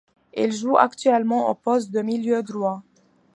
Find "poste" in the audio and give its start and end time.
1.53-1.91